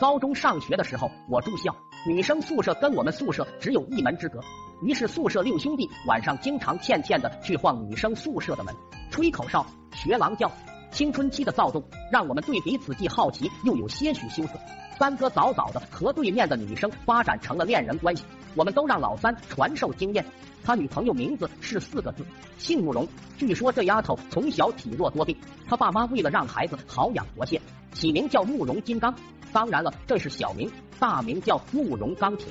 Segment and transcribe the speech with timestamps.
[0.00, 1.74] 高中上学的时候，我住校，
[2.06, 4.40] 女生宿舍跟我们宿舍只有一门之隔，
[4.82, 8.74] 于是宿舍六兄弟晚上经常欠欠的去晃女生宿舍的门，
[9.10, 10.50] 吹口哨，学狼叫。
[10.90, 14.58] 青春期的躁动，让我们对彼此既好奇又有些许羞涩。
[14.98, 18.24] 三哥早早的和对面的女生发展成了恋人关系，
[18.56, 20.24] 我们都让老三传授经验。
[20.64, 22.24] 他女朋友名字是四个字，
[22.58, 23.06] 姓慕容。
[23.36, 25.36] 据说这丫头从小体弱多病，
[25.68, 27.60] 他爸妈为了让孩子好养活些，
[27.92, 29.14] 起名叫慕容金刚。
[29.52, 30.68] 当然了，这是小名，
[30.98, 32.48] 大名叫慕容钢铁。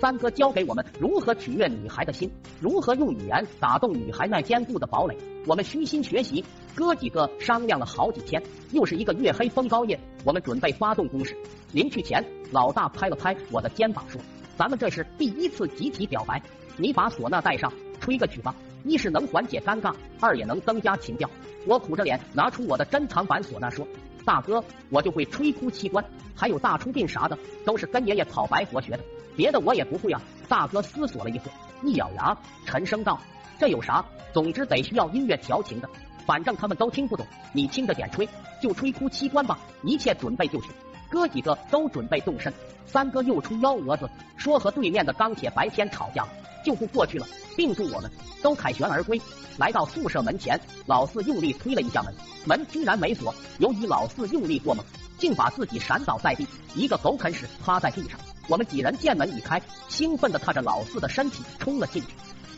[0.00, 5.14] 三哥教给我们如何取悦女孩的心，如何用语言打动女孩那坚固的堡垒。
[5.46, 6.42] 我们虚心学习，
[6.74, 8.42] 哥几个商量了好几天。
[8.72, 11.36] 又是一个月黑风高夜，我们准备发动攻势。
[11.72, 14.20] 临去前，老大拍了拍我的肩膀说
[14.56, 16.40] ：“咱们这是第一次集体表白，
[16.76, 18.54] 你把唢呐带上，吹个曲吧。
[18.84, 21.28] 一是能缓解尴尬，二也能增加情调。”
[21.66, 23.86] 我苦着脸拿出我的珍藏版唢呐说
[24.24, 29.00] ：“大哥，我就会吹哭器官，还有大出殡啥的，都是跟爷爷讨白佛学的。”
[29.36, 30.20] 别的我也不会啊！
[30.48, 31.50] 大哥思索了一会，
[31.82, 33.18] 一咬牙，沉声道
[33.58, 34.04] ：“这有啥？
[34.32, 35.88] 总之得需要音乐调情的，
[36.26, 38.28] 反正他们都听不懂，你听着点吹，
[38.60, 39.58] 就吹哭七关吧。
[39.82, 40.68] 一切准备就绪，
[41.10, 42.52] 哥几个都准备动身。
[42.86, 46.26] 三哥又出幺蛾子，说和对面的钢铁白天吵架，
[46.64, 48.10] 就不过去了，并祝我们
[48.42, 49.20] 都凯旋而归。
[49.58, 52.14] 来到宿舍门前，老四用力推了一下门，
[52.46, 53.34] 门居然没锁。
[53.58, 54.84] 由于老四用力过猛，
[55.18, 58.18] 竟把自己闪倒在地，一个狗啃屎趴在地上。
[58.48, 62.08] 我们几人见门一开，兴奋的踏着老四的身体冲了进去。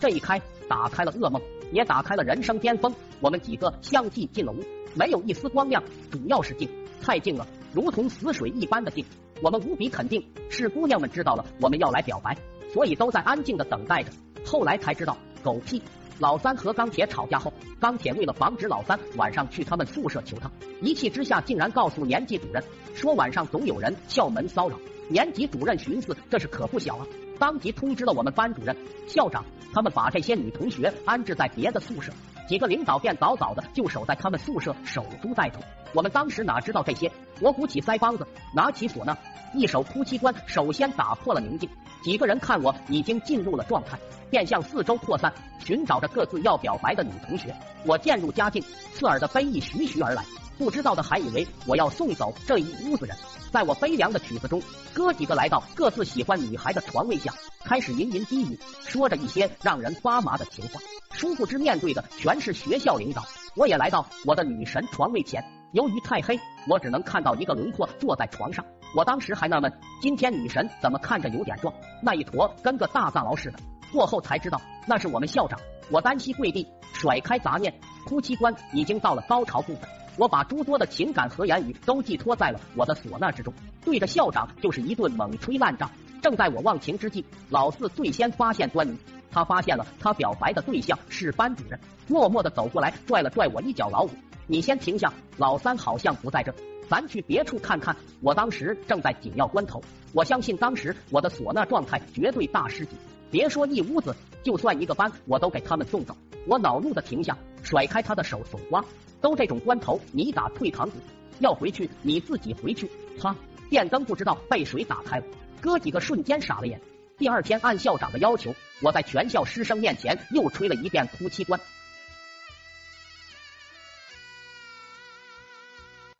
[0.00, 1.42] 这一开，打开了噩梦，
[1.72, 2.94] 也打开了人生巅峰。
[3.20, 4.62] 我们几个相继进了屋，
[4.94, 6.68] 没有一丝光亮，主要是静，
[7.00, 9.04] 太静了，如同死水一般的静。
[9.42, 12.36] 我们无比肯定，是姑娘们知道了我们要来表白，
[12.72, 14.12] 所以都在安静的等待着。
[14.44, 15.82] 后来才知道，狗屁！
[16.18, 20.48] 老三和钢铁吵架后，钢铁为了防止老三晚上去他们宿舍求他，
[20.80, 22.62] 一气之下竟然告诉年级主任，
[22.94, 24.78] 说晚上总有人敲门骚扰。
[25.08, 27.06] 年级主任寻思这事可不小啊，
[27.38, 32.12] 当即通知了我们班主任、校长，他们把这些女同学安置在别的宿舍。
[32.48, 35.60] 几个领导便早早的就守在他们宿舍守株待兔。
[35.94, 37.10] 我们当时哪知道这些？
[37.40, 39.16] 我鼓起腮帮子，拿起唢呐，
[39.54, 41.68] 一首哭泣关首先打破了宁静。
[42.02, 43.98] 几个人看我已经进入了状态，
[44.28, 45.32] 便向四周扩散，
[45.64, 47.54] 寻找着各自要表白的女同学。
[47.84, 50.24] 我渐入佳境，刺耳的悲意徐徐而来。
[50.58, 53.16] 不知道的还以为我要送走这一屋子人。
[53.50, 57.32] 在我悲凉的曲子中，哥几个来到各自喜欢女孩的床位下，
[57.64, 60.80] 开始吟吟低语，说着一些让人发麻的情话。
[61.12, 63.22] 殊不知面对的全是学校领导。
[63.54, 68.64] 我也来到我的女神床位前，由于太黑，我只能看到一个轮廓坐在床上。
[68.94, 73.58] 我当时还纳闷，今天女神怎么看着有点壮，那一坨跟个大藏獒似的。
[73.92, 75.58] 过后才知道那是我们校长。
[75.90, 77.74] 我单膝跪地，甩开杂念，
[78.06, 79.88] 哭泣关已经到了高潮部分。
[80.16, 83.52] 我把诸多的情感和言语都寄托在了我的唢呐之中，
[83.84, 85.90] 对着校长就是一顿猛吹烂炸。
[86.22, 88.96] 正在我忘情之际，老四最先发现端倪，
[89.32, 94.10] 他发现了他表白的对象是班主任，默默的走过来拽了拽我一脚老五，
[94.46, 96.54] 你先停下，老三好像不在这，
[96.88, 97.96] 咱去别处看看。
[98.20, 99.82] 我当时正在紧要关头，
[100.12, 102.96] 我相信当时我的唢呐状态绝对大师级，
[103.30, 106.14] 别说一屋子，就算一个班我都给他们送走。
[106.46, 108.84] 我恼怒的停下，甩开他的手，怂瓜。
[109.20, 110.96] 都这种关头，你打退堂鼓？
[111.38, 112.90] 要回去你自己回去。
[113.18, 113.34] 啪！
[113.70, 115.24] 电灯不知道被谁打开了，
[115.60, 116.78] 哥几个瞬间傻了眼。
[117.16, 121.60] 第二天按校长的要求，我在全校师生面前又吹了一遍哭泣关。